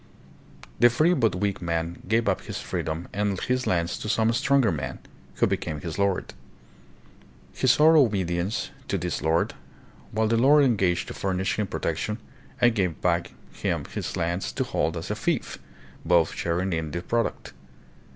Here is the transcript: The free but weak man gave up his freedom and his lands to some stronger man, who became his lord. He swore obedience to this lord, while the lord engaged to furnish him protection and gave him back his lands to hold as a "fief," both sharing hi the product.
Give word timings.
The 0.79 0.89
free 0.89 1.13
but 1.13 1.35
weak 1.35 1.61
man 1.61 2.01
gave 2.07 2.27
up 2.27 2.41
his 2.41 2.57
freedom 2.59 3.07
and 3.13 3.39
his 3.39 3.67
lands 3.67 3.99
to 3.99 4.09
some 4.09 4.33
stronger 4.33 4.71
man, 4.71 4.97
who 5.35 5.45
became 5.45 5.81
his 5.81 5.99
lord. 5.99 6.33
He 7.53 7.67
swore 7.67 7.95
obedience 7.95 8.71
to 8.87 8.97
this 8.97 9.21
lord, 9.21 9.53
while 10.11 10.27
the 10.27 10.37
lord 10.37 10.63
engaged 10.65 11.07
to 11.09 11.13
furnish 11.13 11.59
him 11.59 11.67
protection 11.67 12.17
and 12.59 12.73
gave 12.73 12.95
him 12.95 13.01
back 13.03 13.31
his 13.53 14.17
lands 14.17 14.51
to 14.53 14.63
hold 14.63 14.97
as 14.97 15.11
a 15.11 15.15
"fief," 15.15 15.59
both 16.03 16.33
sharing 16.33 16.71
hi 16.71 16.81
the 16.81 17.03
product. 17.03 17.53